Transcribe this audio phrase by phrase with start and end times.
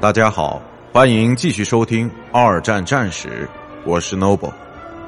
[0.00, 3.28] 大家好，欢迎继续收听《二战战史》，
[3.84, 4.52] 我是 Noble。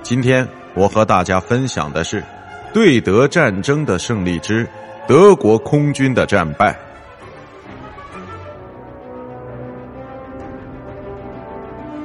[0.03, 2.25] 今天我和大家分享的是
[2.73, 4.69] 对德战争的胜利之
[5.07, 6.77] 德国空军的战败。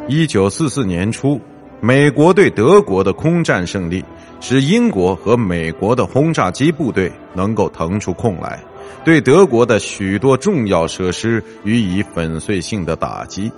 [0.08, 1.42] 一九四四年初，
[1.82, 4.06] 美国对德国的空战胜利，
[4.40, 8.60] 使英国和美国的轰炸机部队能够腾出空来。
[9.04, 13.52] 对德国的许多重要设施予以粉碎性的打击，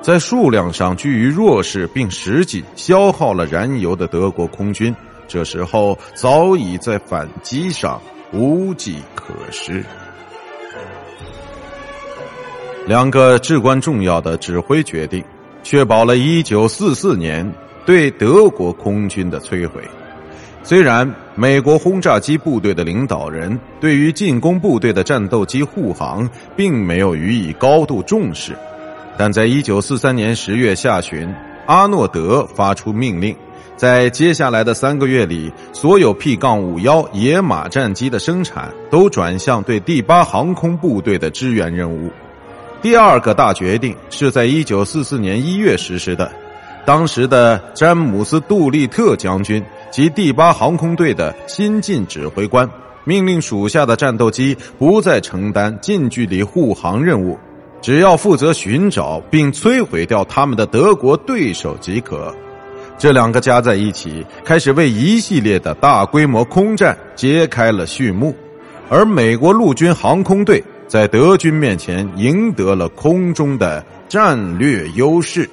[0.00, 4.94] 在数量上居于弱势，并实际消耗了燃油的德国空军，
[5.28, 8.00] 这时候早已在反击上
[8.32, 9.84] 无计可施。
[12.86, 15.22] 两个至关重要的指挥决定，
[15.62, 17.54] 确保了1944年
[17.84, 19.82] 对德国空军的摧毁。
[20.62, 28.54] 虽然美国轰炸机部队的领导人对于进攻部队的战斗机护航并没有予以高度重视，
[29.16, 31.34] 但在一九四三年十月下旬，
[31.66, 33.34] 阿诺德发出命令，
[33.74, 42.10] 在接下来的三个月里，所有 P 杠五幺野马战机的生产都转向对第八航空部队的支援任务。
[42.82, 46.30] 第二个大决定是在一九四四年一月实施的，
[46.84, 49.62] 当时的詹姆斯·杜立特将军。
[49.90, 52.70] 及第八航空队的新晋指挥官
[53.02, 57.36] 命令属下的战斗机不再承担近距离护航任务，
[57.82, 62.32] 只要负责寻找并摧毁掉他们的德国对手即可。
[62.98, 68.32] 这两个加在一起，开始为一系列的大规模空战揭开了序幕。
[68.88, 75.50] 而美国陆军航空队在德军面前赢得了空中的战略优势。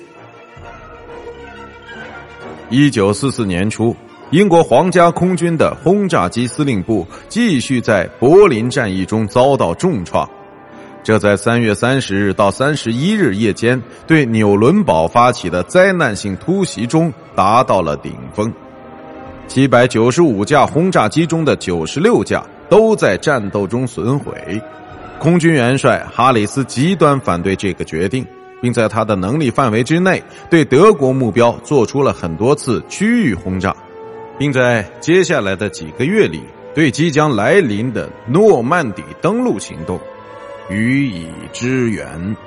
[2.69, 3.95] 一九四四年初。
[4.31, 10.29] 英国皇家空军的轰炸机司令部继续在柏林战役中遭到重创，
[11.01, 18.51] 这在三月三十日到三十一日夜间对纽伦堡发起的灾难性突袭中达到了顶峰。
[19.47, 24.61] 七百九十五架轰炸机中的九十六架都在战斗中损毁。
[25.19, 28.27] 空军元帅哈里斯极端反对这个决定，
[28.61, 33.75] 并在他的能力范围之内对德国目标做出了很多次区域轰炸。
[34.39, 36.43] 并在接下来的几个月里，
[36.75, 39.99] 对即将来临的诺曼底登陆行动
[40.69, 42.37] 予以支援。